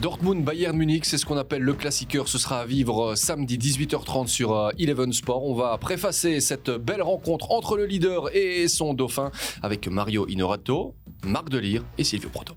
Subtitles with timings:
[0.00, 2.28] Dortmund Bayern Munich, c'est ce qu'on appelle le classiqueur.
[2.28, 5.44] Ce sera à vivre euh, samedi 18h30 sur euh, Eleven Sport.
[5.44, 9.30] On va préfacer cette belle rencontre entre le leader et son dauphin
[9.62, 12.54] avec Mario Inorato, Marc Delire et Silvio Proto.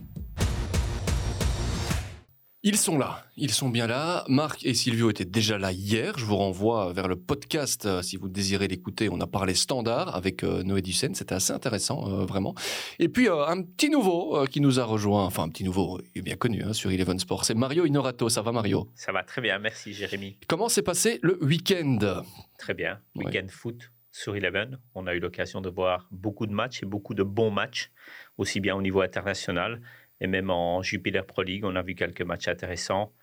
[2.61, 4.25] Ils sont là, ils sont bien là.
[4.27, 6.17] Marc et Silvio étaient déjà là hier.
[6.17, 9.07] Je vous renvoie vers le podcast euh, si vous désirez l'écouter.
[9.09, 11.15] On a parlé standard avec euh, Noé Dussen.
[11.15, 12.55] C'était assez intéressant, euh, vraiment.
[12.99, 16.21] Et puis un petit nouveau qui nous a rejoint, enfin un petit nouveau, il est
[16.21, 17.45] bien connu hein, sur Eleven Sport.
[17.45, 18.27] C'est Mario Inorato.
[18.27, 18.89] Ça va Mario?
[18.93, 20.35] Ça va très bien, merci Jérémy.
[20.49, 22.23] Comment s'est passé le week-end?
[22.57, 24.79] Très bien, week-end foot sur Eleven.
[24.95, 27.89] On a eu l'occasion de voir beaucoup de matchs et beaucoup de bons matchs,
[28.37, 29.79] aussi bien au niveau international
[30.21, 33.13] et même en Jupiler Pro League, on a vu quelques matchs intéressants.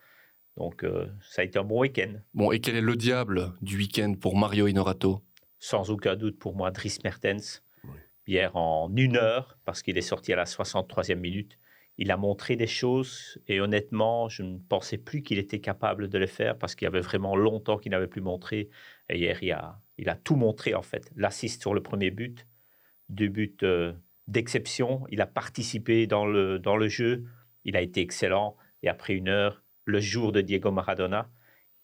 [0.56, 2.14] Donc, euh, ça a été un bon week-end.
[2.32, 5.22] Bon, et quel est le diable du week-end pour Mario Inorato
[5.59, 7.62] Sans aucun doute pour moi, Dries Mertens.
[8.27, 11.59] Hier, en une heure, parce qu'il est sorti à la 63e minute,
[11.98, 16.19] il a montré des choses et honnêtement, je ne pensais plus qu'il était capable de
[16.19, 18.69] les faire parce qu'il y avait vraiment longtemps qu'il n'avait plus montré.
[19.08, 21.11] Et hier, il a, il a tout montré en fait.
[21.17, 22.47] L'assist sur le premier but,
[23.08, 23.92] deux buts euh,
[24.28, 25.06] d'exception.
[25.10, 27.24] Il a participé dans le, dans le jeu.
[27.64, 28.56] Il a été excellent.
[28.83, 31.30] Et après une heure, le jour de Diego Maradona,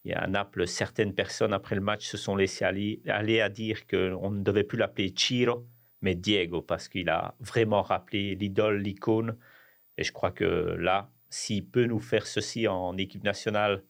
[0.05, 3.41] il y a à Naples, certaines personnes après le match se sont laissées aller, aller
[3.41, 5.67] à dire qu'on ne devait plus l'appeler Chiro,
[6.01, 9.39] mais Diego, parce qu'il a vraiment rappelé l'idole, l'icône.
[9.97, 13.85] Et je crois que là, s'il peut nous faire ceci en équipe nationale,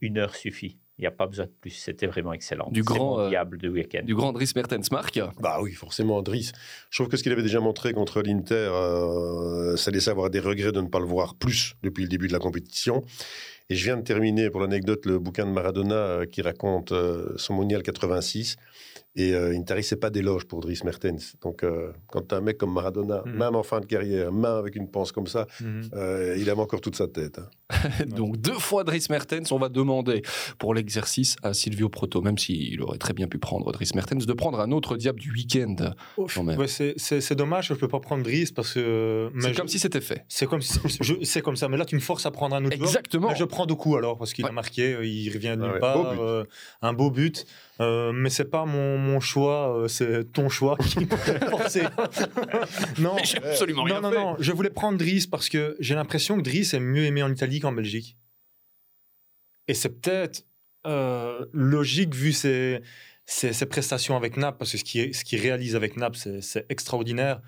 [0.00, 0.79] une heure suffit.
[1.00, 1.70] Il n'y a pas besoin de plus.
[1.70, 2.68] C'était vraiment excellent.
[2.70, 4.02] Du grand euh, diable de week-end.
[4.04, 6.52] Du grand Dries Mertens, Marc Bah oui, forcément, Dries.
[6.90, 10.40] Je trouve que ce qu'il avait déjà montré contre l'Inter, euh, ça laissait avoir des
[10.40, 13.02] regrets de ne pas le voir plus depuis le début de la compétition.
[13.70, 16.92] Et je viens de terminer, pour l'anecdote, le bouquin de Maradona euh, qui raconte
[17.36, 18.56] son mondial 86.
[19.16, 21.34] Et euh, il ne tarissait pas d'éloge pour Dries Mertens.
[21.42, 23.38] Donc, euh, quand tu as un mec comme Maradona, mhm.
[23.38, 25.90] même en fin de carrière, même avec une pense comme ça, mhm.
[25.94, 27.40] euh, il aime encore toute sa tête.
[27.40, 28.04] Hein.
[28.16, 30.22] Donc, deux fois Dries Mertens, on va demander
[30.58, 34.32] pour l'exercice à Silvio Proto, même s'il aurait très bien pu prendre Dries Mertens, de
[34.32, 35.74] prendre un autre diable du week-end.
[36.16, 39.30] Ouais, c'est dommage, je ne peux pas prendre Dries parce que.
[39.40, 40.24] C'est comme si c'était fait.
[40.28, 40.60] C'est comme,
[41.22, 43.34] c'est comme ça, mais là, tu me forces à prendre un autre Exactement.
[43.34, 46.14] je prends de coups alors, parce qu'il a marqué, il revient de nulle part.
[46.82, 47.46] un beau but.
[47.80, 51.06] Euh, mais c'est pas mon, mon choix, euh, c'est ton choix qui
[51.48, 51.82] forcé.
[52.98, 56.42] non, absolument rien non, non, non, je voulais prendre Driss parce que j'ai l'impression que
[56.42, 58.18] Driss est mieux aimé en Italie qu'en Belgique.
[59.66, 60.44] Et c'est peut-être
[60.86, 62.82] euh, logique vu ses,
[63.24, 67.40] ses, prestations avec Naples, parce que ce qu'il ce qui réalise avec Naples, c'est extraordinaire.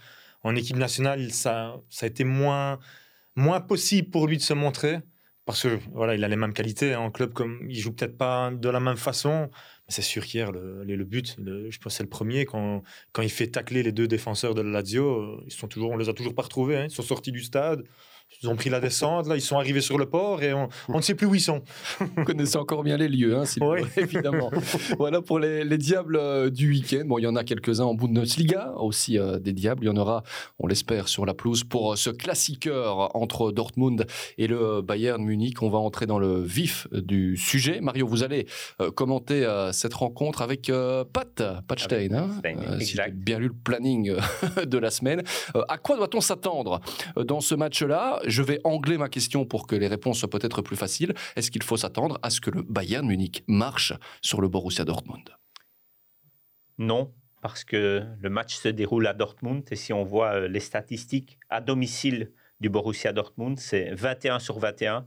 [0.45, 2.79] En équipe nationale, ça, ça a été moins,
[3.37, 5.01] moins possible pour lui de se montrer
[5.53, 7.01] parce que voilà, il a les mêmes qualités hein.
[7.01, 9.51] en club comme il joue peut-être pas de la même façon.
[9.87, 12.83] C'est sûr qu'hier le, le, but, je pense c'est le premier quand
[13.13, 15.99] quand il fait tacler les deux défenseurs de la Lazio, euh, ils sont toujours, on
[15.99, 16.79] les a toujours pas retrouvés.
[16.79, 16.85] Hein.
[16.87, 17.85] ils sont sortis du stade.
[18.43, 21.01] Ils ont pris la descente, là, ils sont arrivés sur le port et on, ne
[21.01, 21.63] sait plus où ils sont.
[22.01, 23.81] Vous connaissez encore bien les lieux, hein, oui.
[23.97, 24.51] évidemment.
[24.99, 27.03] voilà pour les, les diables euh, du week-end.
[27.07, 29.85] Bon, il y en a quelques-uns en Bundesliga, aussi euh, des diables.
[29.85, 30.23] Il y en aura,
[30.59, 34.07] on l'espère, sur la pelouse pour euh, ce classiqueur entre Dortmund
[34.39, 35.63] et le Bayern Munich.
[35.63, 37.81] On va entrer dans le vif du sujet.
[37.81, 38.47] Mario, vous allez
[38.95, 40.71] commenter cette rencontre avec
[41.13, 42.13] Pat, Pat Stein.
[42.13, 42.29] Hein,
[42.81, 44.15] si j'ai bien lu le planning
[44.65, 45.23] de la semaine.
[45.69, 46.81] à quoi doit-on s'attendre
[47.17, 48.21] dans ce match-là?
[48.27, 51.15] Je vais angler ma question pour que les réponses soient peut-être plus faciles.
[51.37, 55.31] Est-ce qu'il faut s'attendre à ce que le Bayern Munich marche sur le Borussia Dortmund?
[56.79, 57.13] Non,
[57.43, 61.39] parce que le match se déroule à Dortmund et si on voit euh, les statistiques
[61.49, 65.07] à domicile du Borussia Dortmund, c'est 21 sur 21.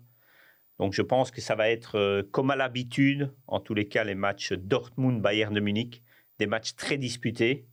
[0.77, 4.03] Donc je pense que ça va être euh, comme à l'habitude, en tous les cas
[4.03, 6.03] les matchs Dortmund-Bayern de Munich,
[6.37, 7.65] des matchs très disputés.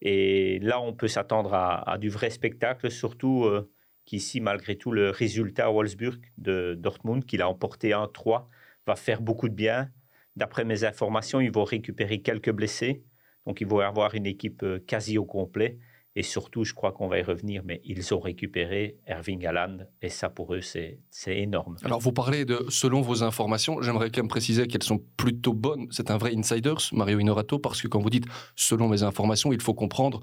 [0.00, 3.70] Et là, on peut s'attendre à, du vrai spectacle, surtout euh,
[4.10, 8.46] qu'ici, malgré tout, le résultat à Wolfsburg de Dortmund, qu'il a emporté 1-3,
[8.84, 9.88] va faire beaucoup de bien.
[10.34, 13.04] D'après mes informations, ils vont récupérer quelques blessés.
[13.46, 15.78] Donc, ils vont avoir une équipe euh, quasi au complet.
[16.16, 20.08] Et surtout, je crois qu'on va y revenir, mais ils ont récupéré Erving Haaland, et
[20.08, 20.98] ça pour eux, c'est
[21.28, 21.76] énorme.
[21.84, 25.86] Alors, vous parlez de selon vos informations, j'aimerais quand même préciser qu'elles sont plutôt bonnes.
[25.92, 29.62] C'est un vrai insiders, Mario Inorato, parce que quand vous dites selon mes informations, il
[29.62, 30.20] faut comprendre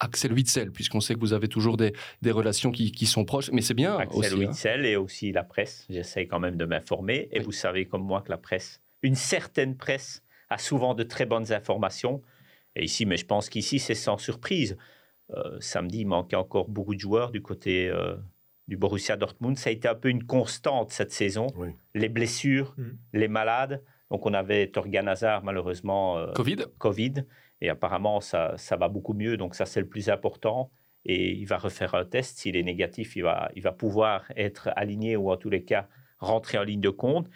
[0.00, 1.92] Axel Witzel, puisqu'on sait que vous avez toujours des,
[2.26, 4.44] relations qui, sont proches, mais c'est bien Axel aussi.
[4.44, 4.48] Hein.
[4.48, 5.86] Witzel et aussi la presse.
[5.88, 7.28] J'essaie quand même de m'informer.
[7.32, 11.26] Et vous savez comme moi que la presse, une certaine presse, a souvent de très
[11.26, 12.22] bonnes informations.
[12.76, 14.76] Et ici, mais je pense qu'ici, c'est sans surprise.
[15.30, 18.16] Euh, samedi, il manquait encore beaucoup de joueurs du côté euh,
[18.68, 19.58] du Borussia Dortmund.
[19.58, 21.46] Ça a été un peu une constante cette saison.
[21.94, 22.90] Les blessures, mm.
[23.14, 23.82] les malades.
[24.10, 26.18] Donc on avait Torgan Hazard, malheureusement.
[26.18, 26.66] Euh, Covid.
[26.78, 27.24] Covid.
[27.64, 29.38] Et apparemment, ça, ça va beaucoup mieux.
[29.38, 30.70] Donc ça, c'est le plus important.
[31.06, 32.38] et il va refaire un test.
[32.38, 35.88] S'il est négatif, il va, il va pouvoir être aligné ou en tous les cas
[36.18, 37.28] rentrer en ligne de compte.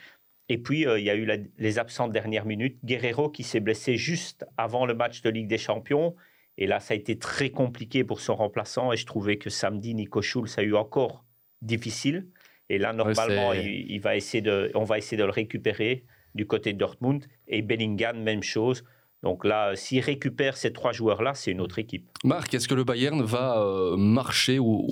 [0.50, 1.26] Et puis, euh, il y a eu
[1.58, 2.78] les absents de dernière minute.
[2.84, 6.14] Guerrero qui s'est blessé juste avant le match de Ligue des Champions.
[6.58, 8.92] Et là, ça a été très compliqué pour son remplaçant.
[8.92, 11.24] Et je trouvais que samedi, Nico Schulz a eu encore
[11.62, 12.28] difficile.
[12.68, 16.04] Et là, normalement, il, va essayer de, on va essayer de le récupérer
[16.34, 17.26] du côté de Dortmund.
[17.46, 18.84] Et Bellingham, même chose.
[19.22, 22.08] Donc là, s'il récupère ces trois joueurs-là, c'est une autre équipe.
[22.24, 24.88] Marc, est-ce que le Bayern va euh, marcher ou,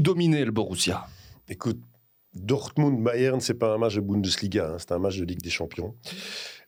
[0.00, 1.06] dominer le Borussia?
[1.48, 1.80] Écoute,
[2.34, 5.94] Dortmund-Bayern, c'est pas un match de Bundesliga, hein, c'est un match de Ligue des Champions.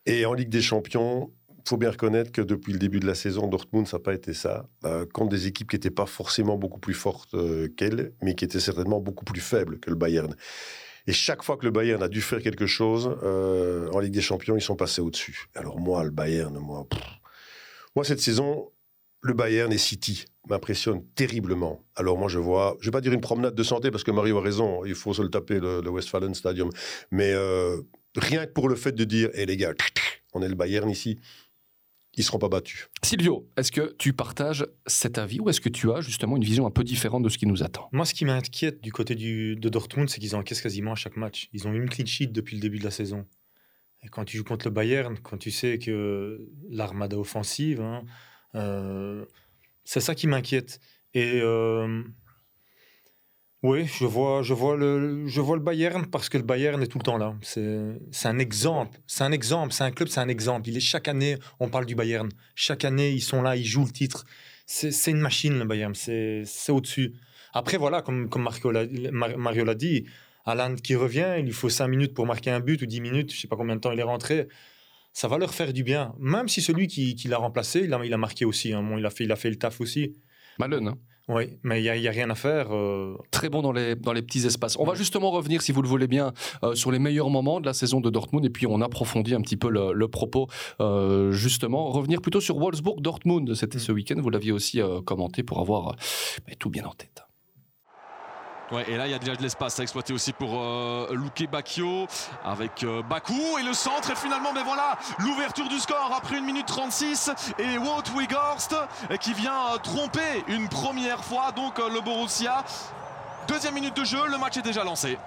[0.06, 1.30] Et en Ligue des Champions,
[1.64, 4.14] il faut bien reconnaître que depuis le début de la saison, Dortmund, ça n'a pas
[4.14, 4.68] été ça.
[4.84, 8.44] Euh, contre des équipes qui n'étaient pas forcément beaucoup plus fortes euh, qu'elle, mais qui
[8.44, 10.34] étaient certainement beaucoup plus faibles que le Bayern.
[11.06, 14.20] Et chaque fois que le Bayern a dû faire quelque chose euh, en Ligue des
[14.20, 15.46] Champions, ils sont passés au-dessus.
[15.54, 16.86] Alors moi, le Bayern, moi,
[17.96, 18.70] moi cette saison,
[19.20, 21.84] le Bayern et City m'impressionnent terriblement.
[21.96, 24.38] Alors moi, je vois, je vais pas dire une promenade de santé parce que Mario
[24.38, 26.70] a raison, il faut se le taper le, Westfalen Stadium,
[27.10, 27.80] mais euh,
[28.16, 29.72] rien que pour le fait de dire, hé les gars,
[30.32, 31.18] on est le Bayern ici,
[32.14, 32.88] ils seront pas battus.
[33.02, 36.66] Silvio, est-ce que tu partages cet avis ou est-ce que tu as justement une vision
[36.66, 37.88] un peu différente de ce qui nous attend?
[37.92, 41.16] Moi, ce qui m'inquiète du côté du, de Dortmund, c'est qu'ils encaissent quasiment à chaque
[41.16, 41.48] match.
[41.52, 43.26] Ils ont une clean sheet depuis le début de la saison.
[44.02, 48.04] Et quand tu joues contre le Bayern, quand tu sais que l'armada offensive, hein,
[48.54, 49.24] euh,
[49.84, 50.80] c'est ça qui m'inquiète.
[51.14, 52.02] Et euh,
[53.62, 56.88] oui, je vois, je, vois le, je vois le Bayern parce que le Bayern est
[56.88, 57.36] tout le temps là.
[57.42, 58.98] C'est un exemple.
[59.06, 59.72] C'est un exemple.
[59.72, 60.68] C'est un club, c'est un exemple.
[60.68, 62.28] Il est, chaque année, on parle du Bayern.
[62.56, 64.24] Chaque année, ils sont là, ils jouent le titre.
[64.66, 65.94] C'est une machine, le Bayern.
[65.94, 67.14] C'est au-dessus.
[67.52, 70.06] Après, voilà, comme, comme Mario l'a dit,
[70.44, 73.30] Alan qui revient, il lui faut 5 minutes pour marquer un but ou 10 minutes,
[73.30, 74.48] je ne sais pas combien de temps il est rentré.
[75.12, 76.14] Ça va leur faire du bien.
[76.18, 78.72] Même si celui qui, l'a remplacé, il a, il a marqué aussi.
[78.72, 78.84] Hein.
[78.98, 80.16] il, a fait, il a fait le taf aussi.
[80.58, 80.98] Malone, hein
[81.28, 82.74] oui, mais il n'y a, rien à faire.
[82.74, 83.16] Euh.
[83.30, 84.76] Très bon dans les, dans les petits espaces.
[84.78, 86.32] On va justement revenir, si vous le voulez bien,
[86.64, 89.40] euh, sur les meilleurs moments de la saison de Dortmund et puis on approfondit un
[89.40, 90.48] petit peu le, propos.
[90.80, 93.54] Euh, justement, revenir plutôt sur Wolfsburg-Dortmund.
[93.54, 93.82] C'était mm.
[93.82, 95.96] ce week-end, vous l'aviez aussi commenté pour avoir
[96.58, 97.22] tout bien en tête.
[98.72, 101.46] Ouais, et là, il y a déjà de l'espace à exploiter aussi pour euh, Luke
[101.50, 102.06] Bacchio
[102.42, 104.10] avec euh, Bakou et le centre.
[104.10, 107.30] Et finalement, mais voilà, l'ouverture du score après une minute 36.
[107.58, 108.74] Et Wout Weghorst
[109.20, 112.64] qui vient euh, tromper une première fois donc le Borussia.
[113.46, 115.18] Deuxième minute de jeu, le match est déjà lancé.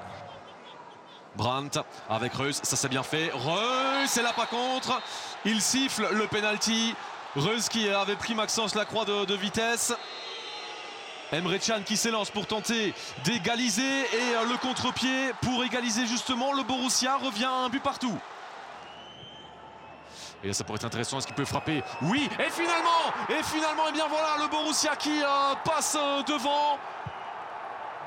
[1.35, 3.29] Brandt avec Reus, ça s'est bien fait.
[3.31, 4.99] Reus, et là pas contre.
[5.43, 6.95] Il siffle le penalty.
[7.35, 9.93] Reus qui avait pris Maxence Lacroix de, de vitesse.
[11.31, 12.93] Emre Can qui s'élance pour tenter
[13.23, 16.53] d'égaliser et euh, le contre-pied pour égaliser justement.
[16.53, 18.17] Le Borussia revient un but partout.
[20.43, 21.17] Et là, ça pourrait être intéressant.
[21.17, 21.83] Est-ce qu'il peut frapper?
[22.03, 22.29] Oui.
[22.39, 22.89] Et finalement,
[23.29, 26.77] et finalement, et eh bien voilà, le Borussia qui euh, passe euh, devant.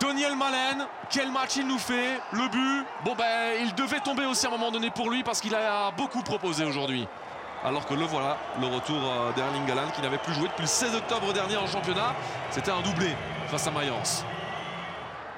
[0.00, 2.20] Daniel Malen, quel match il nous fait?
[2.30, 5.40] Le but, bon ben, il devait tomber aussi à un moment donné pour lui parce
[5.40, 7.08] qu'il a beaucoup proposé aujourd'hui
[7.64, 10.68] alors que le voilà, le retour euh, d'Erling Haaland qui n'avait plus joué depuis le
[10.68, 12.14] 16 octobre dernier en championnat.
[12.50, 13.14] C'était un doublé
[13.48, 14.24] face à Mayence.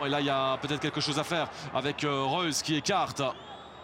[0.05, 3.22] Et là, il y a peut-être quelque chose à faire avec euh, Reus qui écarte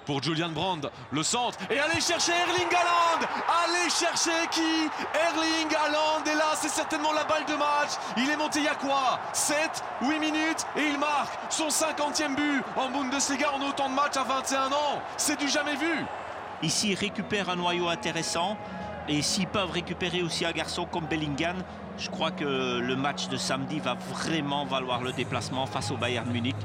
[0.07, 3.27] pour Julian Brand, le centre, et allez chercher Erling Haaland!
[3.65, 4.89] Allez chercher qui?
[5.13, 8.69] Erling Haaland, et là c'est certainement la balle de match, il est monté il y
[8.69, 9.19] a quoi?
[9.33, 14.17] 7, 8 minutes, et il marque son 50e but en Bundesliga en autant de matchs
[14.17, 16.07] à 21 ans, c'est du jamais vu
[16.63, 18.57] Ici, ils récupèrent un noyau intéressant.
[19.09, 21.57] Et s'ils peuvent récupérer aussi un garçon comme Bellingham,
[21.97, 26.29] je crois que le match de samedi va vraiment valoir le déplacement face au Bayern
[26.31, 26.57] Munich.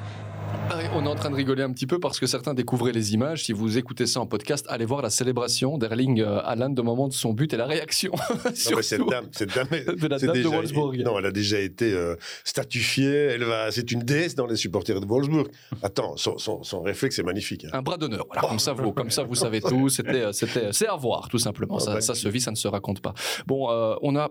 [0.94, 3.46] On est en train de rigoler un petit peu parce que certains découvraient les images.
[3.46, 7.08] Si vous écoutez ça en podcast, allez voir la célébration d'Erling euh, Haaland au moment
[7.08, 8.12] de son but et la réaction.
[8.54, 10.98] cette dame, cette dame, de la dame de Wolfsburg.
[11.04, 13.12] Non, elle a déjà été euh, statifiée.
[13.12, 15.48] Elle va, c'est une déesse dans les supporters de Wolfsburg.
[15.82, 17.66] Attends, son, son, réflexe est magnifique.
[17.66, 17.70] Hein.
[17.74, 18.26] Un bras d'honneur.
[18.28, 19.90] Voilà, comme ça, vous, comme ça, vous savez tout.
[19.90, 21.78] C'était, euh, c'était, c'est à voir, tout simplement.
[21.78, 23.14] Ah, ça, ça, se vit, ça ne se raconte pas.
[23.48, 23.70] Bon,
[24.02, 24.30] on a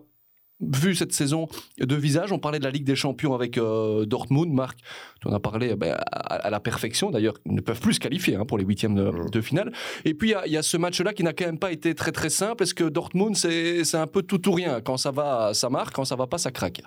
[0.60, 1.48] vu cette saison
[1.78, 2.32] de visage.
[2.32, 4.52] On parlait de la Ligue des Champions avec euh, Dortmund.
[4.52, 4.78] Marc,
[5.20, 7.10] tu en as parlé ben, à, la perfection.
[7.10, 8.94] D'ailleurs, ils ne peuvent plus se qualifier hein, pour les huitièmes
[9.30, 9.72] de, finale.
[10.04, 12.30] Et puis, il y, a ce match-là qui n'a quand même pas été très très
[12.30, 12.56] simple.
[12.56, 14.80] Parce que Dortmund, c'est un peu tout ou rien?
[14.80, 15.94] Quand ça va, ça marque.
[15.94, 16.82] Quand ça va pas, ça craque.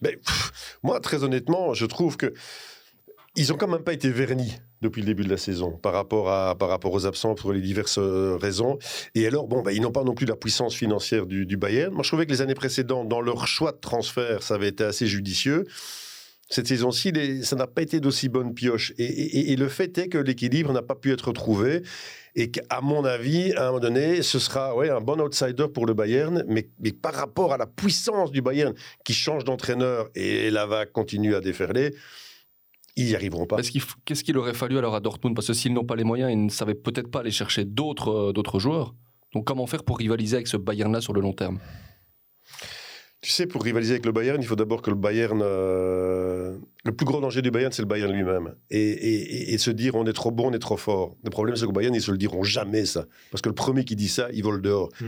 [0.00, 0.18] Mais,
[0.82, 2.34] moi, très honnêtement, je trouve que
[3.36, 6.30] ils ont quand même pas été vernis depuis le début de la saison par rapport,
[6.30, 8.78] à, par rapport aux absents pour les diverses euh, raisons.
[9.14, 11.92] Et alors, bon, bah, ils n'ont pas non plus la puissance financière du, Bayern.
[11.94, 14.84] Moi, je trouvais que les années précédentes, dans leur choix de transfert, ça avait été
[14.84, 15.64] assez judicieux.
[16.50, 17.12] cette saison-ci,
[17.42, 18.92] ça n'a pas été d'aussi bonne pioche.
[18.98, 21.82] Et le fait est que l'équilibre n'a pas pu être trouvé.
[22.34, 25.86] Et qu'à mon avis, à un moment donné, ce sera ouais, un bon outsider pour
[25.86, 26.44] le Bayern.
[26.48, 28.74] Mais, mais par rapport à la puissance du Bayern
[29.04, 31.94] qui change d'entraîneur et la vague continue à déferler,
[32.96, 33.62] ils n'y arriveront pas.
[33.62, 35.34] Qu'il Qu'est-ce qu'il aurait fallu alors à Dortmund?
[35.34, 38.08] Parce que s'ils n'ont pas les moyens, ils ne savaient peut-être pas aller chercher d'autres
[38.10, 38.94] euh, d'autres joueurs.
[39.34, 41.58] Donc comment faire pour rivaliser avec ce Bayern-là sur le long terme?
[43.22, 45.40] Tu sais, pour rivaliser avec le Bayern, il faut d'abord que le Bayern.
[45.44, 48.56] euh, Le plus gros danger du Bayern, c'est le Bayern lui-même.
[48.68, 51.16] Et, et- et- et se dire on est trop bon, on est trop fort.
[51.22, 53.06] Le problème, c'est qu'au Bayern, ils se le diront jamais, ça.
[53.30, 54.88] Parce que le premier qui dit ça, il vole dehors.
[55.00, 55.06] Mm.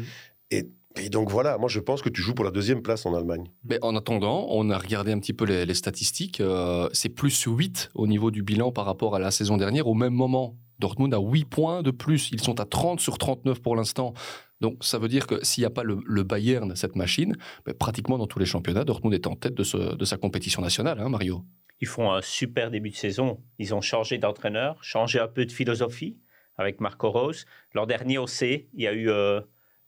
[0.53, 3.15] Et, et donc voilà, moi je pense que tu joues pour la deuxième place en
[3.15, 3.45] Allemagne.
[3.65, 6.41] Mais en attendant, on a regardé un petit peu les, les statistiques.
[6.41, 9.87] euh, c'est plus 8 au niveau du bilan par rapport à la saison dernière.
[9.89, 12.31] Au même moment, Dortmund a 8 points de plus.
[12.33, 14.15] Ils sont à 30 sur 39 pour l'instant.
[14.61, 17.37] Donc ça veut dire que s'il n'y a pas le, le Bayern, cette machine,
[17.67, 20.63] ben, pratiquement dans tous les championnats, Dortmund est en tête de, ce- de sa compétition
[20.63, 21.43] nationale, hein, Mario.
[21.81, 23.41] Ils font un super début de saison.
[23.59, 26.19] Ils ont changé d'entraîneur, changé un peu de philosophie
[26.57, 27.47] avec Marco Rose.
[27.75, 29.41] L'an dernier au C, il y a eu euh,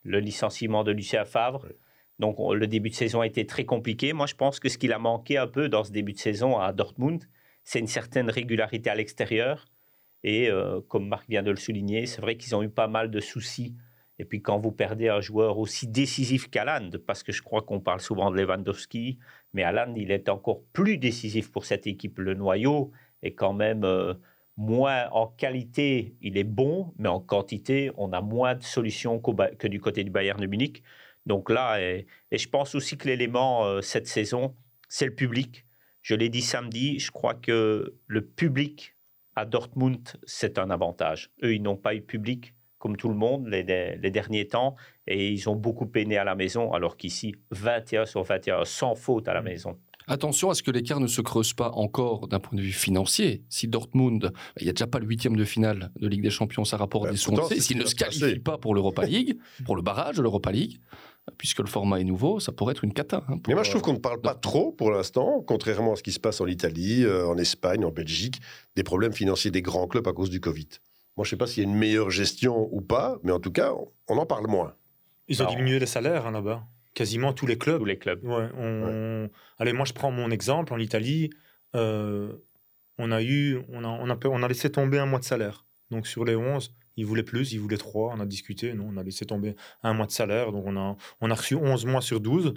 [0.07, 1.67] le licenciement de Lucien Favre.
[2.19, 4.13] Donc on- le début de saison a été très compliqué.
[4.13, 6.59] Moi, je pense que ce qu'il a manqué un peu dans ce début de saison
[6.59, 7.25] à Dortmund,
[7.65, 9.67] c'est une certaine régularité à l'extérieur.
[10.23, 13.11] Et euh, comme Marc vient de le souligner, c'est vrai qu'ils ont eu pas mal
[13.11, 13.75] de soucis.
[14.19, 17.81] Et puis quand vous perdez un joueur aussi décisif qu'Aland, parce que je crois qu'on
[17.81, 19.19] parle souvent de Lewandowski,
[19.53, 22.19] mais Alan, il est encore plus décisif pour cette équipe.
[22.19, 24.15] Le noyau est quand même euh,
[24.57, 29.67] moins en qualité, il est bon, mais en quantité, on a moins de solutions que
[29.67, 30.83] du côté du Bayern de Munich.
[31.27, 34.55] Donc là, et, et je pense aussi que l'élément euh, cette saison,
[34.89, 35.67] c'est le public.
[36.03, 38.95] Je l'ai dit samedi, je crois que le public
[39.35, 41.31] à Dortmund, c'est un avantage.
[41.43, 45.29] Eux, ils n'ont pas eu public comme tout le monde les, les derniers temps et
[45.29, 49.35] ils ont beaucoup peiné à la maison, alors qu'ici, 21 sur 21, sans faute à
[49.35, 49.79] la maison.
[50.09, 53.43] Attention à ce que l'écart ne se creuse pas encore d'un point de vue financier.
[53.49, 56.65] Si Dortmund, il n'y a déjà pas le huitième de finale de Ligue des Champions,
[56.65, 57.35] ça rapporte Bah, des sous.
[57.59, 60.79] S'il ne se qualifie pas pour l'Europa League, pour le barrage de l'Europa League,
[61.39, 63.25] puisque le format est nouveau, ça pourrait être une cata.
[63.29, 65.95] hein, pour, Mais moi je trouve euh, qu'on ne parle pas trop pour l'instant, contrairement
[65.95, 68.41] à ce qui se passe en Italie, euh, en Espagne, en Belgique,
[68.77, 70.69] des problèmes financiers des grands clubs à cause du Covid.
[71.17, 73.41] Moi je ne sais pas s'il y a une meilleure gestion ou pas, mais en
[73.41, 73.73] tout cas,
[74.09, 74.75] on- en parle moins.
[75.27, 76.63] Ils ont diminué les salaires hein, là-bas.
[76.97, 77.79] Quasiment tous les clubs.
[77.79, 78.25] Tous les clubs.
[78.25, 80.73] Ouais, on- Allez, moi je prends mon exemple.
[80.73, 81.29] En Italie,
[81.75, 82.33] euh,
[82.97, 85.67] on, a eu, on, a, on, a, on a laissé tomber un mois de salaire.
[85.91, 88.15] Donc sur les 11, ils voulaient plus, ils voulaient 3.
[88.17, 90.53] On a discuté, non, on a laissé tomber un mois de salaire.
[90.53, 92.55] Donc on a, on a reçu 11 mois sur 12.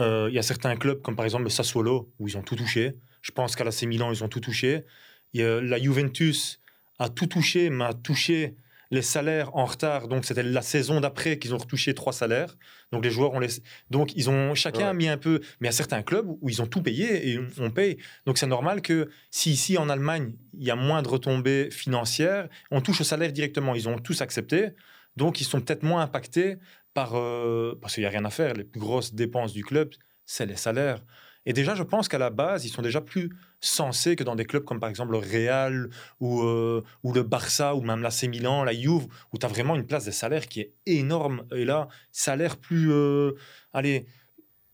[0.00, 2.56] Euh, Il y a certains clubs, comme par exemple le Sassuolo, où ils ont tout
[2.56, 2.96] touché.
[3.22, 4.84] Je pense qu'à l'AC Milan, ils ont tout touché.
[5.32, 6.60] La Juventus
[6.98, 8.56] a tout touché, mais a touché
[8.90, 10.08] les salaires en retard.
[10.08, 12.56] Donc c'était la saison d'après qu'ils ont retouché trois salaires.
[12.92, 13.62] Donc les joueurs ont laissé.
[13.90, 14.94] Donc ils ont chacun Ouais.
[14.94, 15.40] mis un peu.
[15.60, 17.96] Mais il y a certains clubs où ils ont tout payé et on paye.
[18.26, 22.48] Donc c'est normal que si ici en Allemagne il y a moins de retombées financières,
[22.70, 23.74] on touche au salaire directement.
[23.74, 24.70] Ils ont tous accepté.
[25.16, 26.56] Donc ils sont peut-être moins impactés
[26.94, 28.54] par euh, parce qu'il n'y a rien à faire.
[28.54, 29.90] Les plus grosses dépenses du club,
[30.24, 31.02] c'est les salaires.
[31.46, 34.44] Et déjà, je pense qu'à la base, ils sont déjà plus sensés que dans des
[34.44, 35.88] clubs comme par exemple le Real
[36.20, 39.74] ou, euh, ou le Barça ou même l'AC Milan, la Juve, où tu as vraiment
[39.76, 41.44] une place des salaires qui est énorme.
[41.54, 43.32] Et là, salaire plus, euh,
[43.72, 44.06] allez,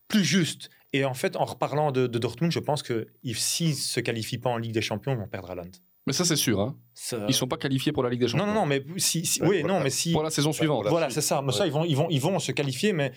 [0.07, 0.69] plus juste.
[0.91, 3.99] Et en fait, en reparlant de, de Dortmund, je pense que if- s'ils ne se
[3.99, 5.71] qualifient pas en Ligue des Champions, ils vont perdre Haaland.
[6.05, 6.59] Mais ça, c'est sûr.
[6.59, 6.77] Hein.
[6.93, 8.45] Ça- Ils sont pas qualifiés pour la Ligue des Champions.
[8.45, 9.75] non, non, mais si, si- Ouais, oui, voilà.
[9.77, 10.83] non, mais si, Pour la saison suivante.
[10.83, 11.41] la voilà, c'est ça.
[11.41, 13.11] Mais ça, ils vont, ils vont, ils vont se qualifier, mais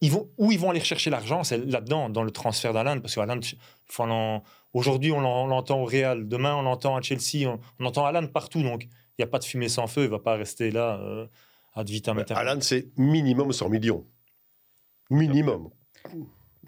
[0.00, 3.14] ils vont où ils vont aller chercher l'argent, c'est là-dedans, dans le transfert d'Alan, parce
[3.14, 4.42] que l'en-
[4.72, 8.04] aujourd'hui on l'en- on l'entend au Real, demain on l'entend à Chelsea, on, on entend
[8.06, 8.90] Alan partout, donc il
[9.20, 11.26] n'y a pas de fumée sans feu, il va pas rester là euh,
[11.74, 12.46] ad vitam aeternam.
[12.48, 14.06] Alan, c'est minimum 100 millions.
[15.10, 15.70] Minimum.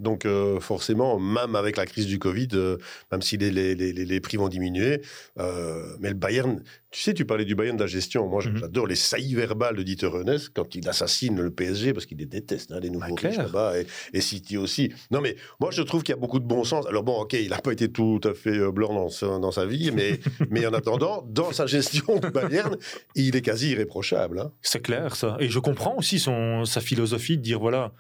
[0.03, 2.77] Donc euh, forcément, même avec la crise du Covid, euh,
[3.11, 5.01] même si les, les- les- prix vont diminuer,
[5.39, 8.29] euh, mais le Bayern, tu sais, tu parlais du Bayern de la gestion.
[8.29, 8.57] Moi, Mhm.
[8.59, 12.27] j'adore les saillies verbales de Dieter Renes quand il assassine le PSG parce qu'il les
[12.27, 14.93] déteste, hein, les nouveaux Bah, riches là-bas, et, et City aussi.
[15.11, 16.87] Non, mais moi, je trouve qu'il y a beaucoup de bon sens.
[16.87, 19.65] Alors bon, ok, il n'a pas été tout à fait blanc dans, sa- dans sa
[19.65, 20.19] vie, mais,
[20.51, 22.77] mais en attendant, dans sa gestion du Bayern,
[23.15, 24.41] il est quasi irréprochable.
[24.41, 24.53] hein.
[24.61, 25.37] C'est clair, ça.
[25.41, 27.93] Et je comprends aussi son, sa philosophie de dire voilà,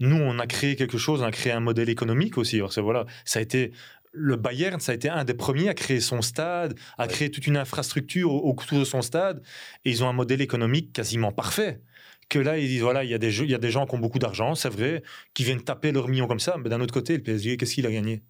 [0.00, 2.60] nous, on a créé quelque chose, on a créé un modèle économique aussi.
[2.60, 3.72] Parce que voilà, ça a été.
[4.12, 7.08] Le Bayern, ça a été un des premiers à créer son stade, à Ouais.
[7.08, 9.42] créer toute une infrastructure au- autour de son stade.
[9.84, 11.82] Et ils ont un modèle économique quasiment parfait.
[12.30, 13.86] Que là, ils disent voilà, il y, a des jeux- il y a des gens
[13.86, 15.02] qui ont beaucoup d'argent, c'est vrai,
[15.34, 16.56] qui viennent taper leurs millions comme ça.
[16.62, 18.22] Mais d'un autre côté, le PSG, qu'est-ce qu'il a gagné?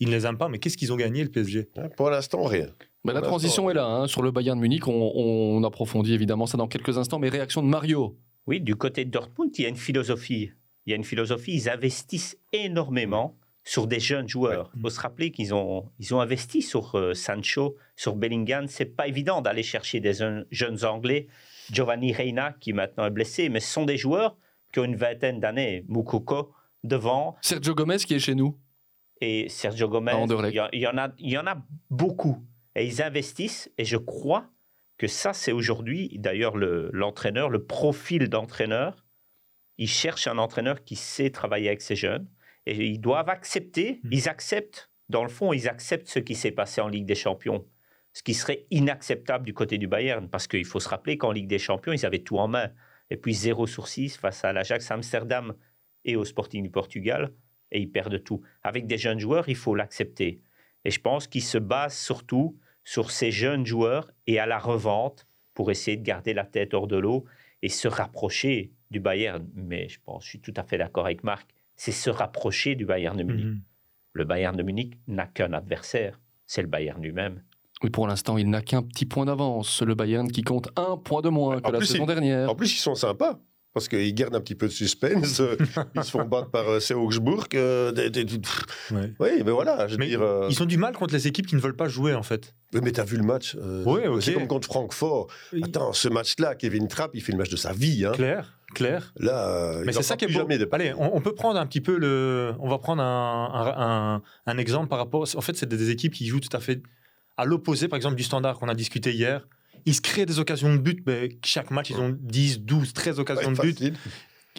[0.00, 2.68] Ils ne les aiment pas, mais qu'est-ce qu'ils ont gagné, le PSG Pour l'instant, rien.
[3.04, 4.86] Mais la transition est là, hein, sur le Bayern de Munich.
[4.88, 7.18] On, on approfondit évidemment ça dans quelques instants.
[7.18, 8.18] Mais réaction de Mario.
[8.46, 10.50] Oui, du côté de Dortmund, il y a une philosophie.
[10.86, 13.36] Il y a une philosophie, ils investissent énormément
[13.66, 14.70] sur des jeunes joueurs.
[14.76, 18.66] Il faut se rappeler qu'ils ont, ils ont investi sur euh, Sancho, sur Bellingham.
[18.66, 21.28] C'est pas évident d'aller chercher des jeunes, jeunes Anglais.
[21.72, 24.36] Giovanni Reina, qui maintenant est blessé, mais ce sont des joueurs
[24.72, 25.84] qui ont une vingtaine d'années.
[25.88, 27.36] Moukoko devant.
[27.40, 28.58] Sergio Gomez qui est chez nous.
[29.22, 30.12] Et Sergio Gomez,
[30.50, 31.56] il y, a- il y en a, il y en a
[31.88, 32.44] beaucoup.
[32.76, 33.70] Et ils investissent.
[33.78, 34.50] Et je crois
[34.98, 39.03] que ça, c'est aujourd'hui, d'ailleurs, le- l'entraîneur, le profil d'entraîneur.
[39.78, 42.28] Ils cherchent un entraîneur qui sait travailler avec ces jeunes.
[42.66, 44.08] Et ils doivent accepter, Mm.
[44.12, 47.66] ils acceptent, dans le fond, ils acceptent ce qui s'est passé en Ligue des Champions.
[48.12, 50.28] Ce qui serait inacceptable du côté du Bayern.
[50.30, 52.70] Parce qu'il faut se rappeler qu'en Ligue des Champions, ils avaient tout en main.
[53.10, 55.54] Et puis 0 sur 6 face à l'Ajax Amsterdam
[56.04, 57.32] et au Sporting du Portugal.
[57.72, 58.40] Et ils perdent tout.
[58.62, 60.40] Avec des jeunes joueurs, il faut l'accepter.
[60.84, 65.26] Et je pense qu'ils se basent surtout sur ces jeunes joueurs et à la revente
[65.54, 67.24] pour essayer de garder la tête hors de l'eau
[67.62, 69.46] et se rapprocher du Bayern.
[69.54, 71.46] Mais je pense, je suis tout à fait d'accord avec Marc,
[71.76, 73.44] c'est se rapprocher du Bayern de Munich.
[73.46, 73.60] Mhm.
[74.14, 77.42] Le Bayern de Munich n'a qu'un adversaire, c'est le Bayern lui-même.
[77.82, 79.82] Oui, pour l'instant, il n'a qu'un petit point d'avance.
[79.82, 82.48] Le Bayern qui compte un point de moins que la saison il- dernière.
[82.50, 83.38] En plus, ils sont sympas.
[83.74, 85.42] Parce qu'ils gardent un petit peu de suspense.
[85.96, 87.46] ils se font battre par euh, Augsbourg.
[87.54, 89.12] euh, des- des- pff, Ouais.
[89.18, 89.88] oui, mais voilà.
[89.88, 91.74] Je veux Mais dire, euh, ils ont du mal contre les équipes qui ne veulent
[91.74, 92.54] pas jouer, en fait.
[92.72, 94.22] oui, mais t'as vu le match euh, Ouais, ok.
[94.22, 95.26] C'est comme contre Francfort.
[95.60, 98.04] Attends, ce match-là, Kevin Trapp, il fait le match de sa vie.
[98.06, 98.12] Hein.
[98.12, 99.12] Clair, clair.
[99.18, 100.34] Là, euh, Mais c'est ça qui est beau.
[100.40, 102.54] jamais de Allez, on, on peut prendre un petit peu le.
[102.60, 105.26] On va prendre un, un- un- un exemple par rapport.
[105.36, 106.82] En fait, c'est des, des équipes qui jouent tout à fait
[107.36, 109.46] à l'opposé, par exemple, du standard qu'on a discuté hier.
[109.86, 111.02] Ils se créent des occasions de but.
[111.06, 113.72] mais chaque match, ils ont 10, 12, 13 occasions Ouais, de but.
[113.78, 113.94] facile.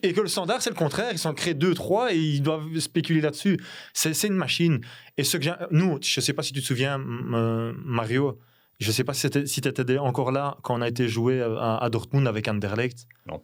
[0.03, 1.07] Et que le standard, c'est le contraire.
[1.13, 3.57] Ils s'en créent 2, 3 et ils doivent spéculer là-dessus.
[3.93, 4.81] C'est c'est une machine.
[5.17, 7.73] Et ce que j'ai- nous, je ne sais pas si tu te souviens, m- euh,
[7.85, 8.37] Mario,
[8.81, 11.41] je ne sais pas si tu si étais encore là quand on a été joué
[11.41, 13.07] à, à Dortmund avec Anderlecht.
[13.25, 13.39] J'étais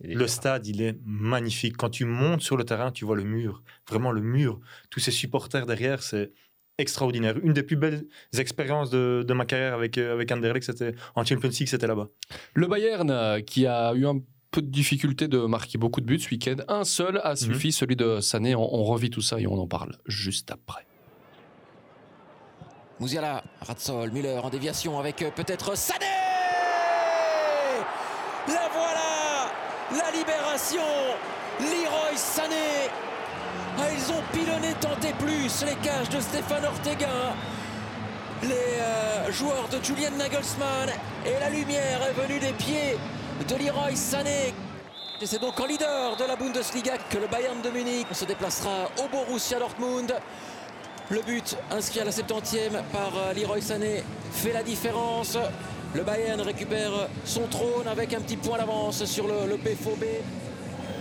[0.00, 1.76] Le stade, il est magnifique.
[1.76, 3.62] Quand tu montes sur le terrain, tu vois le mur.
[3.88, 4.60] Vraiment le mur.
[4.90, 6.32] Tous ces supporters derrière, c'est
[6.78, 7.36] extraordinaire.
[7.42, 8.06] Une des plus belles
[8.36, 12.08] expériences de, de ma carrière avec, euh, avec Anderlecht, c'était en Champions League, c'était là-bas.
[12.54, 16.20] Le Bayern, euh, qui a eu un peu de difficulté de marquer beaucoup de buts
[16.20, 18.54] ce week-end, un seul a suffi, celui de Sané.
[18.54, 20.86] On, on revit tout ça et on en parle juste après.
[22.98, 26.06] Mouziala, Ratzol, Müller en déviation avec euh, peut-être Sané
[28.48, 29.52] La voilà
[29.92, 30.10] La
[30.74, 32.90] Leroy Sané
[33.78, 37.34] Ah, Ils ont pilonné tant et plus les cages de Stéphane Ortega.
[38.42, 40.90] Les euh, joueurs de Julian Nagelsmann
[41.24, 42.98] et la lumière est venue des pieds
[43.48, 44.52] de Leroy Sané.
[45.20, 48.90] Et c'est donc en leader de la Bundesliga que le Bayern de Munich se déplacera
[48.98, 50.14] au Borussia Dortmund.
[51.10, 54.02] Le but inscrit à la 70e par euh, Leroy Sané
[54.32, 55.38] fait la différence.
[55.94, 59.56] Le Bayern récupère son trône avec un petit point d'avance sur le, le.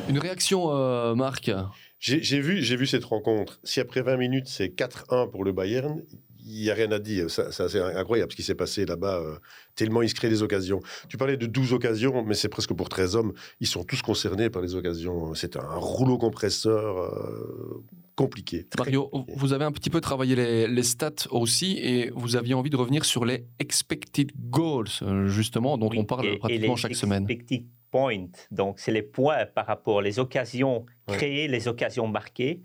[0.09, 1.51] Une réaction, euh, Marc?
[1.99, 3.59] J'ai vu, j'ai vu cette rencontre.
[3.63, 6.03] Si après 20 minutes, c'est 4-1 pour le Bayern,
[6.47, 7.31] il n'y a rien à dire.
[7.31, 9.19] Ça, ça, c'est incroyable ce qui s'est passé là-bas.
[9.19, 9.35] euh,
[9.73, 10.79] tellement ils se créent des occasions.
[11.09, 13.33] Tu parlais de 12 occasions, mais c'est presque pour 13 hommes.
[13.59, 15.33] Ils sont tous concernés par les occasions.
[15.33, 17.83] C'est un rouleau compresseur euh,
[18.15, 18.67] compliqué.
[18.77, 19.39] Mario, compliqué.
[19.39, 22.77] vous avez un petit peu travaillé les, les stats aussi et vous aviez envie de
[22.77, 24.85] revenir sur les expected goals,
[25.25, 27.23] justement, dont Oui, on parle et- et pratiquement les chaque semaine.
[27.27, 31.15] expected points, donc c'est les points par rapport aux occasions Ouais.
[31.17, 32.61] créées, les occasions marquées.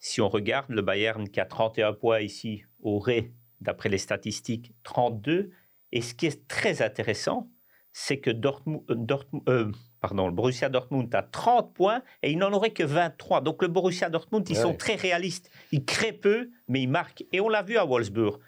[0.00, 5.50] Si on regarde le Bayern qui a 31 points ici, aurait, d'après les statistiques, 32.
[5.92, 7.48] Et ce qui est très intéressant,
[7.92, 12.38] c'est que Dortmund, euh, Dortmund- euh, pardon, le Borussia Dortmund a 30 points et il
[12.38, 13.40] n'en aurait que 23.
[13.42, 14.62] Donc le Borussia Dortmund, ils Ouais.
[14.62, 15.50] sont très réalistes.
[15.72, 17.24] Ils créent peu, mais ils marquent.
[17.32, 18.38] Et on l'a vu à Wolfsburg.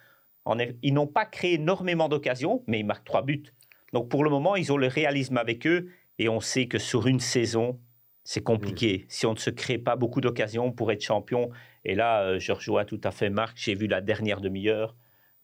[0.47, 3.45] Eff- ils n'ont pas créé énormément d'occasions, mais ils marquent trois buts.
[3.93, 5.89] Donc pour le moment, ils ont le réalisme avec eux
[6.23, 7.79] et on sait que sur une saison,
[8.25, 9.07] c'est compliqué.
[9.09, 11.51] Si on ne se crée pas beaucoup d'occasions pour être champion,
[11.85, 14.95] et là, euh, je rejoins tout à fait Marc, j'ai vu la dernière demi-heure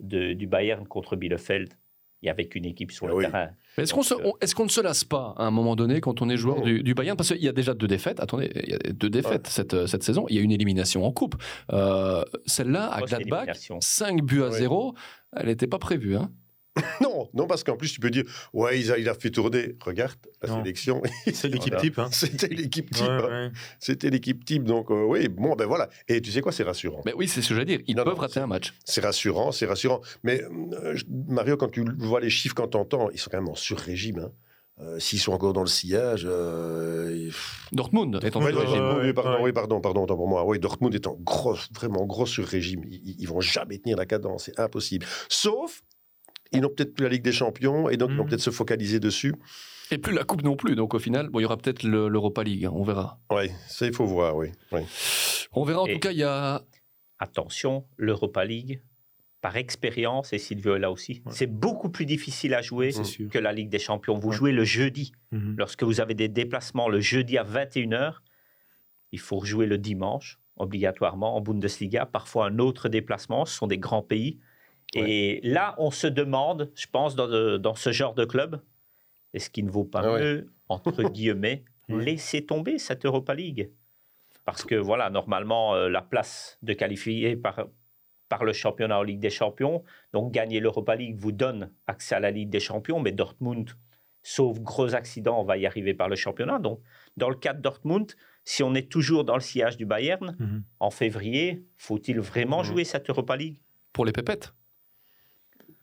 [0.01, 1.71] de- du Bayern contre Bielefeld.
[2.23, 3.25] Il n'y avait qu'une équipe sur Ah le oui.
[3.25, 3.49] terrain.
[3.77, 5.51] Mais Est-ce qu'on se- Donc, euh, on- est-ce qu'on ne se lasse pas à un
[5.51, 7.17] moment donné quand on est joueur du, du Bayern?
[7.17, 8.21] Parce qu'il y a déjà deux défaites.
[8.21, 10.27] Attendez, il y a deux défaites cette, euh, cette saison.
[10.29, 11.37] Il y a une élimination en coupe.
[11.73, 13.79] Euh, Celle-là, à Gladbach, élimination.
[13.81, 14.59] 5 buts à Ouais.
[14.59, 14.95] 0,
[15.37, 16.17] elle n'était pas prévue.
[16.17, 16.31] Hein
[17.01, 19.77] Non, non, parce qu'en plus, tu peux dire, ouais, il a, il a fait tourner.
[19.85, 20.62] Regarde, la Non.
[20.62, 21.03] sélection.
[21.33, 21.81] C'est l'équipe Voilà.
[21.81, 21.99] type.
[21.99, 22.09] hein.
[22.12, 23.05] C'était l'équipe type.
[23.07, 23.47] Ouais, hein.
[23.49, 23.51] ouais.
[23.81, 24.65] C'était l'équipe type.
[24.65, 25.89] Donc, euh, oui, bon, ben voilà.
[26.09, 27.01] Et tu sais quoi, c'est rassurant.
[27.07, 27.81] Mais oui, c'est ce que j'allais dire.
[27.87, 28.75] Ils Non, peuvent non, rater un match.
[28.85, 30.01] C'est rassurant, c'est rassurant.
[30.23, 33.49] Mais euh, je- Mario, quand tu vois les chiffres quand t'entends, ils sont quand même
[33.49, 34.19] en sur-régime.
[34.19, 34.33] hein.
[34.83, 36.27] Euh, S'ils sont encore dans le sillage.
[36.29, 37.31] euh,
[37.73, 38.62] Dortmund est en Ouais, ouais,
[39.07, 39.43] oui, pardon, ouais.
[39.45, 40.45] oui, pardon, pardon, autant pour moi.
[40.45, 42.83] Oui, Dortmund est en gros, vraiment gros sur-régime.
[42.91, 45.07] Ils, ils- ils vont jamais tenir la cadence, c'est impossible.
[45.31, 45.83] Sauf,
[46.53, 48.29] ils n'ont peut-être plus la Ligue des Champions et donc ils vont Mhm.
[48.31, 49.35] peut-être se focaliser dessus.
[49.91, 50.75] Et plus la Coupe non plus.
[50.75, 52.65] Donc au final, bon, il y aura peut-être le- l'Europa League.
[52.67, 53.21] hein, on verra.
[53.31, 54.49] Oui, ça, il faut voir, oui.
[54.73, 54.81] oui.
[55.53, 56.63] On verra en Et- tout cas, il y a.
[57.19, 58.83] Attention, l'Europa League,
[59.41, 61.33] par expérience, et Silvio est là aussi, Ouais.
[61.35, 62.91] c'est beaucoup plus difficile à jouer
[63.31, 64.19] que la Ligue des Champions.
[64.19, 64.37] Vous Ouais.
[64.37, 65.13] jouez le jeudi.
[65.33, 65.55] Mhm.
[65.57, 68.23] Lorsque vous avez des déplacements le jeudi à 21h,
[69.13, 72.05] il faut jouer le dimanche, obligatoirement, en Bundesliga.
[72.07, 74.39] Parfois un autre déplacement, ce sont des grands pays.
[74.94, 78.62] Et là, on se demande, je pense, dans, de- dans ce genre de club,
[79.35, 80.20] est-ce qu'il ne vaut pas Ah ouais.
[80.20, 83.70] mieux, entre guillemets, laisser tomber cette Europa League?
[84.44, 87.66] Parce que voilà, normalement, euh, la place de qualifier par,
[88.29, 92.20] par le championnat en Ligue des Champions, donc gagner l'Europa League vous donne accès à
[92.20, 93.70] la Ligue des Champions, mais Dortmund,
[94.22, 96.59] sauf gros accident, on va y arriver par le championnat.
[96.61, 96.81] Donc,
[97.16, 98.12] dans le cas de Dortmund,
[98.44, 100.62] si on est toujours dans le sillage du Bayern, Mhm.
[100.79, 102.64] en février, faut-il vraiment Mhm.
[102.64, 103.61] jouer cette Europa League?
[103.92, 104.53] Pour les pépettes.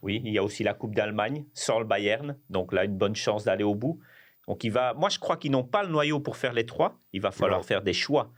[0.04, 3.16] Oui, il y a aussi la Coupe d'Allemagne sans le Bayern, donc là une bonne
[3.16, 4.00] chance d'aller au bout.
[4.48, 7.00] Donc il va, moi je crois qu'ils n'ont pas le noyau pour faire les trois.
[7.14, 7.64] Il va falloir Non.
[7.66, 8.32] faire des choix.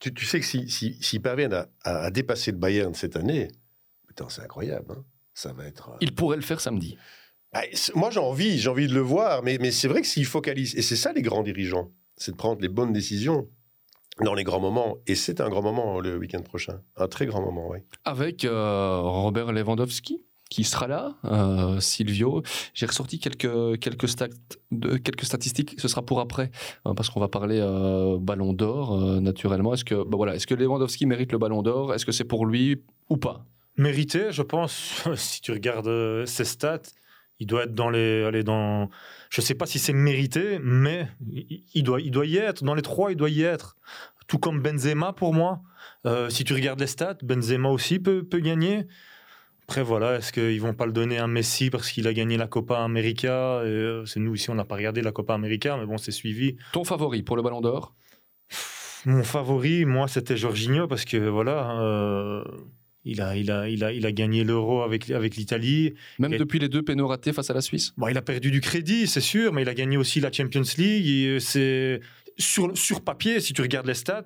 [0.00, 3.48] Tu, tu sais que s'ils si, s'ils parviennent à, dépasser le Bayern cette année,
[4.06, 4.92] putain, c'est incroyable.
[4.96, 5.04] hein.
[5.34, 5.90] Ça va être.
[5.90, 6.96] euh, Il pourrait le faire samedi.
[7.52, 7.62] Ah,
[7.94, 10.74] moi, j'ai envie, j'ai envie de le voir, mais, mais c'est vrai que s'ils focalisent,
[10.76, 13.48] et c'est ça les grands dirigeants, c'est de prendre les bonnes décisions
[14.20, 14.98] dans les grands moments.
[15.06, 16.82] Et c'est un grand moment le week-end prochain.
[16.96, 17.78] Un très grand moment, oui.
[18.04, 20.26] Avec euh, Robert Lewandowski?
[20.48, 22.42] Qui sera là, euh, Silvio.
[22.74, 24.06] J'ai ressorti quelques, quelques,
[25.02, 26.50] quelques statistiques, ce sera pour après,
[26.86, 29.74] euh, parce qu'on va parler euh, Ballon d'Or, euh, naturellement.
[29.74, 31.94] Est-ce que, bah voilà, est-ce que Lewandowski mérite le Ballon d'Or?
[31.94, 33.44] Est-ce que c'est pour lui ou pas?
[33.76, 36.80] Mérité, je pense, si tu regardes euh, ses stats,
[37.40, 38.24] il doit être dans les.
[38.24, 38.88] Allez, dans,
[39.30, 41.08] je ne sais pas si c'est mérité, mais
[41.74, 42.64] il, doit, il doit y être.
[42.64, 43.76] Dans les trois, il doit y être.
[44.26, 45.62] Tout comme Benzema pour moi.
[46.30, 48.86] Si tu regardes les stats, Benzema aussi peut, peut gagner.
[49.70, 52.46] Après, voilà, est-ce qu'ils vont pas le donner à Messi parce qu'il a gagné la
[52.46, 53.58] Copa América?
[53.58, 56.56] Euh, C'est nous ici, on n'a pas regardé la Copa América, mais bon, c'est suivi.
[56.72, 57.94] Ton favori pour le Ballon d'Or?
[59.04, 62.44] Mon favori, moi, c'était Jorginho parce que voilà, euh,
[63.04, 65.92] il, a, il, a, il, a, il a gagné l'Euro avec, avec l'Italie.
[66.18, 67.92] Même Et- depuis les deux pénaux ratés face à la Suisse?
[67.98, 70.62] Bon, il a perdu du crédit, c'est sûr, mais il a gagné aussi la Champions
[70.78, 71.26] League.
[71.28, 72.00] Euh, c'est
[72.38, 74.24] sur, sur papier, si tu regardes les stats,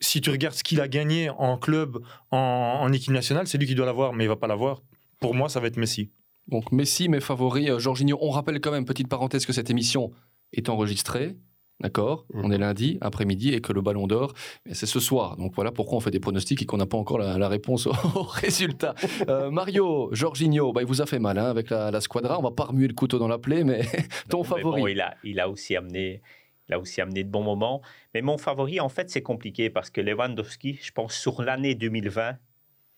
[0.00, 1.98] si tu regardes ce qu'il a gagné en club,
[2.30, 2.38] en,
[2.80, 4.82] en équipe nationale, c'est lui qui doit l'avoir, mais il va pas l'avoir.
[5.20, 6.10] Pour moi, ça va être Messi.
[6.48, 7.68] Donc Messi, mes favoris.
[7.68, 10.12] Euh, Jorginho, on rappelle quand même, petite parenthèse, que cette émission
[10.52, 11.36] est enregistrée.
[11.80, 12.44] D'accord Mhm.
[12.44, 14.32] On est lundi, après-midi, et que le ballon d'or,
[14.64, 15.36] eh, c'est ce soir.
[15.36, 17.86] Donc voilà pourquoi on fait des pronostics et qu'on n'a pas encore la, la réponse
[17.86, 18.94] au, au résultat.
[19.28, 22.38] Euh, Mario, Jorginho, bah, il vous a fait mal hein, avec la, la squadra.
[22.38, 23.82] On va pas remuer le couteau dans la plaie, mais
[24.30, 26.22] ton Mais favori bon, il, a, il, a aussi amené,
[26.68, 27.82] il a aussi amené de bons moments.
[28.14, 32.38] Mais mon favori, en fait, c'est compliqué parce que Lewandowski, je pense, sur l'année 2020,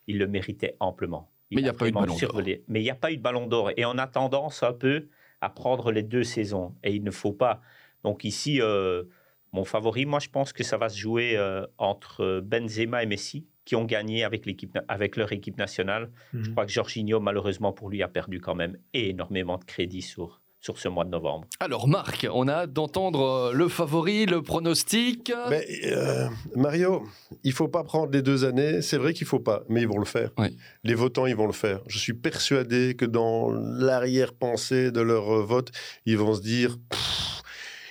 [0.07, 1.31] il le méritait amplement.
[1.50, 2.42] Mais il n'y a pas eu de ballon d'or.
[2.68, 3.70] Mais il n'y a pas eu de ballon d'or.
[3.76, 5.09] Et on a tendance un peu
[5.40, 6.74] à prendre les deux saisons.
[6.83, 7.61] Et il ne faut pas.
[8.04, 9.04] Donc ici, euh,
[9.52, 13.46] mon favori, moi, je pense que ça va se jouer euh, entre Benzema et Messi,
[13.64, 16.11] qui ont gagné avec, l'équipe, avec leur équipe nationale.
[16.33, 20.40] Je crois que Jorginho, malheureusement pour lui, a perdu quand même énormément de crédit sur,
[20.61, 21.47] sur ce mois de novembre.
[21.61, 25.33] Alors Marc, on a hâte d'entendre euh, le favori, le pronostic.
[25.51, 27.05] Mais, euh, Mario,
[27.44, 28.83] il faut pas prendre les deux années.
[28.83, 30.31] C'est vrai qu'il faut pas, mais ils vont le faire.
[30.38, 30.57] Oui.
[30.85, 31.81] Les votants, ils vont le faire.
[31.87, 35.71] Je suis persuadé que dans l'arrière-pensée de leur euh, vote,
[36.07, 36.77] ils vont se dire.
[36.90, 37.08] Pff,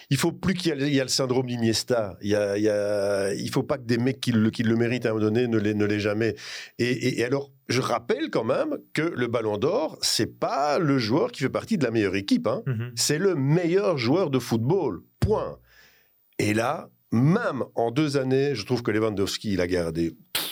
[0.09, 2.17] il faut plus qu'il y, ait- le syndrome d'Iniesta.
[2.21, 4.63] Il y a, il y a- il faut pas que des mecs qui le, qui
[4.63, 6.35] le méritent à un moment donné ne l'aient ne l'aient jamais.
[6.79, 10.97] Et, et- et alors, je rappelle quand même que le Ballon d'Or, c'est pas le
[10.97, 12.47] joueur qui fait partie de la meilleure équipe.
[12.47, 12.63] Hein.
[12.65, 12.91] Mhm.
[12.95, 15.01] C'est le meilleur joueur de football.
[15.19, 15.57] Point.
[16.39, 20.46] Et là, même en deux années, je trouve que Lewandowski, il a gardé pff.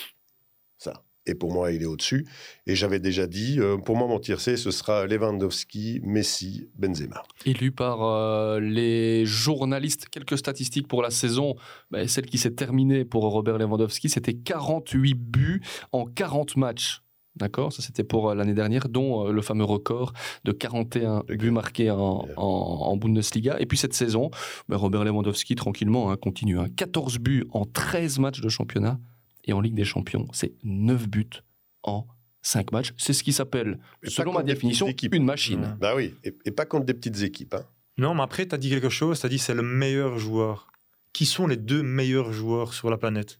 [1.27, 2.27] Et pour moi, il est au-dessus.
[2.67, 7.23] Et j'avais déjà dit, euh, pour moi, mon tiercé, ce sera Lewandowski, Messi, Benzema.
[7.45, 11.55] Élu par euh, les journalistes, quelques statistiques pour la saison.
[11.91, 15.61] Ben, celle qui s'est terminée pour Robert Lewandowski, c'était 48 buts
[15.91, 17.01] en 40 matchs.
[17.37, 17.73] D'accord?
[17.73, 20.13] Ça, c'était pour euh, l'année dernière, dont le fameux record
[20.45, 22.33] de 41 De buts marqués en, Yeah.
[22.39, 22.43] en-
[22.91, 23.57] en Bundesliga.
[23.59, 24.29] Et puis cette saison,
[24.69, 26.59] ben, Robert Lewandowski, tranquillement, hein, continue.
[26.59, 26.67] hein.
[26.77, 28.99] 14 buts en 13 matchs de championnat.
[29.45, 31.29] Et en Ligue des Champions, c'est 9 buts
[31.83, 32.07] en
[32.41, 32.93] 5 matchs.
[32.97, 35.61] C'est ce qui s'appelle, selon ma définition, une machine.
[35.61, 35.73] Ouais.
[35.79, 37.53] Bah oui, et, et pas contre des petites équipes.
[37.53, 37.65] hein.
[37.97, 39.19] Non, mais après, tu as dit quelque chose.
[39.19, 40.67] Tu as dit c'est le meilleur joueur.
[41.13, 43.39] Qui sont les deux meilleurs joueurs sur la planète?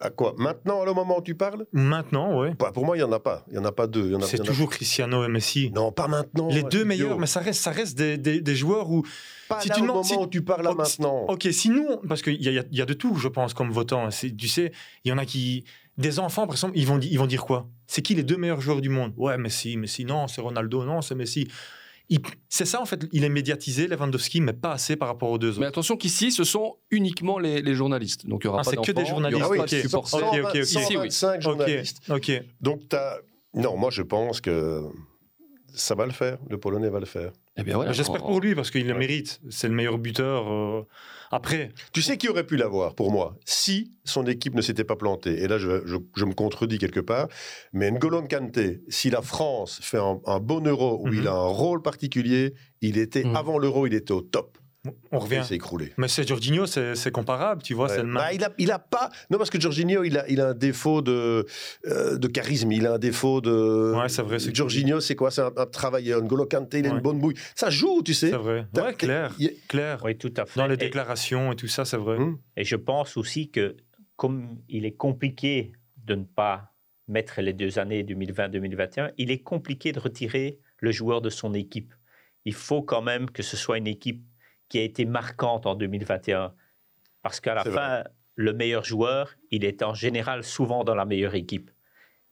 [0.00, 0.34] À quoi?
[0.38, 1.66] Maintenant, à le moment où tu parles?
[1.72, 2.54] Maintenant, ouais.
[2.58, 3.44] Bah, Pour moi, il n'y en a pas.
[3.48, 4.16] Il n'y en a pas deux.
[4.20, 5.72] C'est a- toujours Cristiano et Messi.
[5.74, 6.48] Non, pas maintenant.
[6.48, 6.84] les deux idiot.
[6.86, 9.02] meilleurs, mais ça reste, ça reste des, des- des joueurs où
[9.48, 11.24] Pas si là, tu au moment si- où tu parles là Oh, maintenant.
[11.28, 14.08] Ok, si nous, parce qu'il y, a- y a- de tout, je pense, comme votant.
[14.10, 14.72] Tu sais,
[15.04, 15.64] il y en a qui.
[15.96, 17.66] Des enfants, par exemple, ils vont, ils vont dire quoi?
[17.88, 19.12] C'est qui les deux meilleurs joueurs du monde?
[19.16, 21.48] Ouais, Messi, Messi, non, c'est Ronaldo, non, c'est Messi.
[22.08, 25.38] Il- c'est ça en fait, il est médiatisé, Lewandowski, mais pas assez par rapport aux
[25.38, 25.60] deux autres.
[25.60, 28.26] Mais attention qu'ici, ce sont uniquement les, les journalistes.
[28.26, 29.56] Donc, il y aura Ah, pas c'est que des d'enfants, il y aura journalistes.
[29.56, 30.32] pas Ok, de supporters.
[30.32, 30.54] ok, ok, ok.
[30.56, 31.10] Ici, oui.
[31.12, 31.98] 125 Ok, journalistes.
[32.60, 33.16] Donc, t'as...
[33.54, 34.82] Non, moi, je pense que
[35.74, 36.38] ça va le faire.
[36.50, 37.32] Le Polonais va le faire.
[37.56, 37.92] Eh bien, voilà.
[37.92, 38.98] J'espère pour lui parce qu'il le Ouais.
[38.98, 39.40] mérite.
[39.50, 40.50] C'est le meilleur buteur.
[40.52, 40.82] euh,
[41.30, 44.96] Après, Tu sais qui aurait pu l'avoir, pour moi, si son équipe ne s'était pas
[44.96, 45.42] plantée?
[45.42, 47.28] Et là, je, je- je me contredis quelque part.
[47.72, 51.14] Mais N'Golo Kanté, si la France fait un, un bon euro où Mhm.
[51.14, 53.36] il a un rôle particulier, il était, Mhm.
[53.36, 54.56] avant l'euro, il était au top.
[54.86, 55.42] On Il revient.
[55.44, 55.92] s'est écroulé.
[55.98, 57.96] Mais c'est Jorginho, c'est c'est comparable, tu vois, Ouais.
[57.96, 58.14] c'est le.
[58.14, 59.10] Bah, il, a, il a pas.
[59.30, 61.44] Non, parce que Jorginho, il a, il a un défaut de,
[61.86, 62.70] euh, de charisme.
[62.72, 63.94] Il a un défaut de.
[63.96, 65.30] Ouais, c'est vrai, c'est- Jorginho, c'est quoi?
[65.30, 66.22] C'est un, un travailleur.
[66.22, 66.96] N'Golo Kanté, il a Ouais.
[66.96, 67.34] une bonne bouille.
[67.56, 68.30] Ça joue, tu sais.
[68.30, 68.66] C'est vrai.
[68.76, 69.34] Ouais, clair.
[69.38, 70.00] il- Clair.
[70.04, 70.58] Oui, tout à fait.
[70.58, 72.16] Dans les Et- déclarations et tout ça, c'est vrai.
[72.16, 72.38] Hum.
[72.56, 73.76] Et je pense aussi que
[74.16, 75.72] comme il est compliqué
[76.04, 76.72] de ne pas
[77.08, 81.92] mettre les deux années 2020-2021, il est compliqué de retirer le joueur de son équipe.
[82.44, 84.22] Il faut quand même que ce soit une équipe
[84.68, 86.52] qui a été marquante en 2021.
[87.22, 88.04] Parce qu'à la fin,
[88.34, 91.70] le meilleur joueur, il est en général souvent dans la meilleure équipe.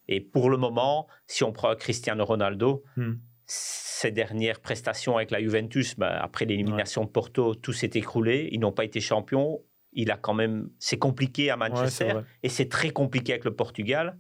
[0.09, 3.15] Et pour le moment, si on prend Cristiano Ronaldo, Hmm.
[3.47, 8.49] ses dernières prestations avec la Juventus, ben, après l'élimination de Porto, tout s'est écroulé.
[8.53, 9.63] Ils n'ont pas été champions.
[9.93, 14.19] Il a quand même, c'est compliqué à Manchester et c'est très compliqué avec le Portugal.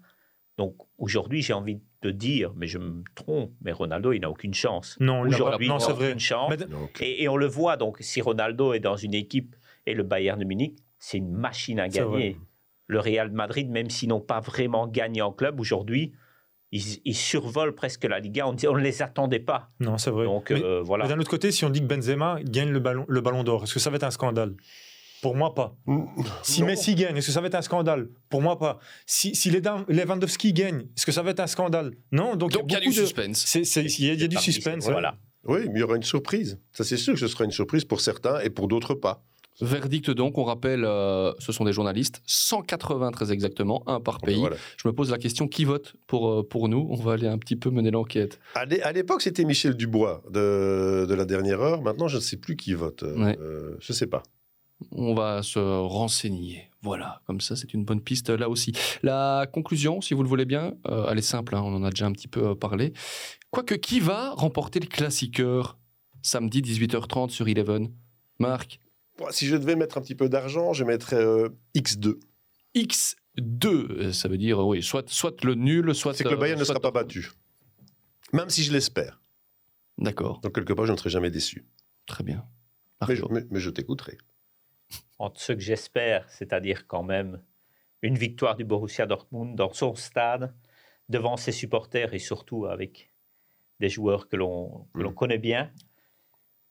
[0.58, 4.54] Donc aujourd'hui, j'ai envie de dire, mais je me trompe, mais Ronaldo, il n'a aucune
[4.54, 4.96] chance.
[5.00, 6.06] Non, Aujourd'hui, non, il c'est n'a vrai.
[6.08, 6.50] aucune chance.
[6.50, 9.54] Mais- Donc, Et, et on le voit, donc, si Ronaldo est dans une équipe
[9.86, 11.92] et le Bayern de Munich, c'est une machine à vrai.
[11.98, 12.36] gagner.
[12.86, 16.12] Le Real de Madrid, même s'ils n'ont pas vraiment gagné en club aujourd'hui,
[16.72, 18.46] ils, ils survolent presque la Liga.
[18.46, 19.70] On dit- on ne les attendait pas.
[19.80, 20.24] Non, c'est vrai.
[20.24, 21.06] Donc Mais- euh, voilà.
[21.06, 23.74] D'un autre côté, si on dit que Benzema gagne le ballon, le ballon d'or, est-ce
[23.74, 24.54] que ça va être un scandale?
[25.22, 25.76] Pour moi, pas.
[26.42, 26.66] Si non.
[26.68, 28.08] Messi gagne, est-ce que ça va être un scandale?
[28.28, 28.78] Pour moi, pas.
[29.06, 31.92] Si, si Lewandowski gagne, est-ce que ça va être un scandale?
[32.12, 33.54] Non, donc, il y a du suspense.
[33.54, 34.84] Il y a, il y a du suspense.
[34.84, 35.16] Voilà.
[35.44, 36.58] Oui, mais il y aura une surprise.
[36.72, 39.22] Ça, c'est sûr que ce sera une surprise pour certains et pour d'autres pas.
[39.62, 44.38] Verdict donc, on rappelle, euh, ce sont des journalistes, 180 très exactement, un par pays.
[44.38, 44.56] Voilà.
[44.76, 46.86] Je me pose la question, qui vote pour, euh, pour nous?
[46.90, 48.38] On va aller un petit peu mener l'enquête.
[48.54, 51.80] À l'é- à l'époque, c'était Michel Dubois de, de la dernière heure.
[51.80, 53.02] Maintenant, je ne sais plus qui vote.
[53.02, 53.38] Euh, Ouais.
[53.40, 54.22] euh, je ne sais pas.
[54.90, 56.70] On va se renseigner.
[56.82, 58.72] Voilà, comme ça, c'est une bonne piste là aussi.
[59.02, 61.90] La conclusion, si vous le voulez bien, euh, elle est simple, hein, on en a
[61.90, 62.92] déjà un petit peu euh, parlé.
[63.50, 65.78] Quoique, qui va remporter le classiqueur
[66.22, 67.90] samedi 18h30 sur Eleven?
[68.38, 68.80] Marc?
[69.18, 72.18] Bon, si je devais mettre un petit peu d'argent, je mettrais euh, X2.
[72.76, 76.12] X2, euh, ça veut dire, oui, soit, soit le nul, soit.
[76.12, 77.30] C'est que le Bayern ne sera pas battu.
[78.34, 79.22] Même si je l'espère.
[79.98, 81.66] D'accord, Donc, quelque part, je ne serai jamais déçu.
[82.06, 82.44] très bien.
[83.08, 83.34] Mais je, Marco.
[83.34, 84.18] mais- mais je t'écouterai.
[85.18, 87.42] Entre ce que j'espère, c'est-à-dire quand même
[88.02, 90.54] une victoire du Borussia Dortmund dans son stade,
[91.08, 93.10] devant ses supporters et surtout avec
[93.80, 95.14] des joueurs que l'on Mm.
[95.14, 95.70] connaît bien.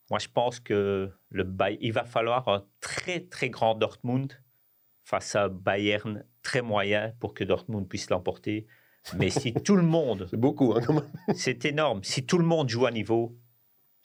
[0.10, 4.34] Moi, je pense que le Bay- il va falloir un très très grand Dortmund
[5.04, 8.68] face à Bayern très moyen pour que Dortmund puisse l'emporter.
[9.18, 10.82] Mais si tout le monde, C'est beaucoup, hein,
[11.34, 13.36] c'est énorme, si tout le monde joue à niveau,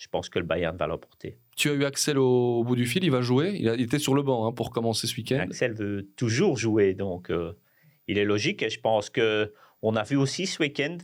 [0.00, 1.36] je pense que le Bayern va l'emporter.
[1.56, 3.54] Tu as eu Axel au, au bout du fil, il va jouer.
[3.60, 5.40] Il, a- il était sur le banc hein, pour commencer ce week-end.
[5.40, 7.52] Axel veut toujours jouer, donc euh,
[8.08, 8.62] il est logique.
[8.62, 10.96] Et je pense que on a vu aussi ce week-end,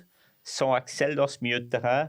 [0.43, 2.09] sans Axel dans ce milieu de terrain,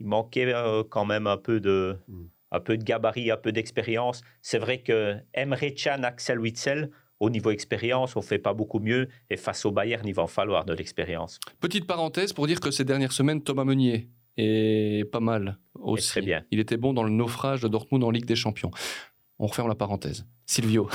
[0.00, 2.24] il manquait euh, quand même un peu de, Mm.
[2.50, 4.22] un peu de gabarit, un peu d'expérience.
[4.42, 9.08] C'est vrai que Emre Can, Axel Witzel, au niveau expérience, on fait pas beaucoup mieux.
[9.30, 11.38] Et face au Bayern, il va en falloir de l'expérience.
[11.60, 16.08] Petite parenthèse pour dire que ces dernières semaines, Thomas Meunier est pas mal aussi.
[16.08, 16.42] très bien.
[16.50, 18.70] Il était bon dans le naufrage de Dortmund en Ligue des Champions.
[19.38, 20.26] On referme la parenthèse.
[20.46, 20.88] Silvio,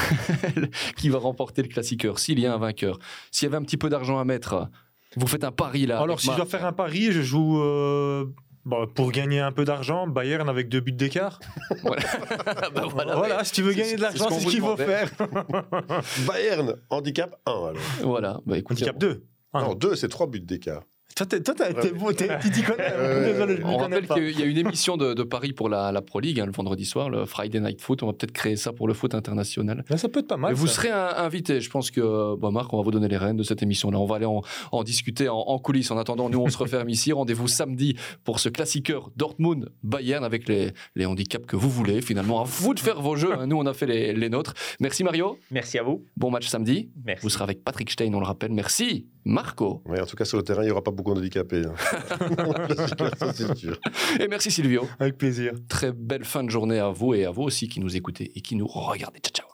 [0.97, 2.99] qui va remporter le classiqueur S'il y a un vainqueur,
[3.31, 4.69] s'il y avait un petit peu d'argent à mettre,
[5.17, 5.99] vous faites un pari là.
[6.01, 8.25] Alors, si je dois faire un pari, je joue euh,
[8.65, 11.39] bah, pour gagner un peu d'argent, Bayern avec deux buts d'écart.
[11.83, 13.43] Bah voilà, Voilà, ouais.
[13.45, 15.05] si tu veux gagner de c'est l'argent, c'est ce qu'il faut demandait.
[15.05, 15.11] faire.
[16.27, 17.51] Bayern, handicap 1.
[17.51, 17.73] Alors.
[18.03, 19.25] Voilà, bah écoutez, Handicap 2.
[19.53, 19.61] Ah.
[19.63, 20.83] Non, 2, c'est 3 buts d'écart.
[21.19, 22.83] Toi, t'es- toi, t'es- t'es beau, t'es- tu t'y connais.
[22.95, 23.33] Ouais.
[23.33, 24.15] Désolé, je On rappelle pas.
[24.15, 26.53] qu'il y a une émission de, de Paris pour la, la Pro League hein, le
[26.53, 28.03] vendredi soir, le Friday Night Foot.
[28.03, 29.83] On va peut-être créer ça pour le foot international.
[29.89, 30.51] Là, ça peut être pas mal.
[30.51, 31.59] Et vous serez un- invité.
[31.59, 33.99] Je pense que, bon, Marc, on va vous donner les rênes de cette émission-là.
[33.99, 35.91] On va aller en, en discuter en, en coulisses.
[35.91, 37.11] En attendant, nous, on se referme ici.
[37.11, 42.01] Rendez-vous samedi pour ce classiqueur Dortmund-Bayern avec les, les handicaps que vous voulez.
[42.01, 43.33] Finalement, à vous de faire vos jeux.
[43.37, 43.45] hein.
[43.45, 44.53] Nous, on a fait les, les nôtres.
[44.79, 45.37] Merci, Mario.
[45.51, 46.05] Merci à vous.
[46.15, 46.89] Bon match samedi.
[47.05, 47.23] Merci.
[47.23, 48.51] Vous serez avec Patrick Stein, on le rappelle.
[48.53, 49.81] Merci, Marco.
[49.85, 51.63] Ouais, en tout cas, sur le terrain, il n'y aura pas beaucoup d'handicapés.
[51.65, 51.73] hein.
[53.19, 53.77] Ça, c'est sûr.
[54.19, 54.87] Et merci, Silvio.
[54.99, 55.53] Avec plaisir.
[55.67, 58.41] Très belle fin de journée à vous et à vous aussi qui nous écoutez et
[58.41, 59.19] qui nous regardez.
[59.19, 59.48] Ciao, ciao.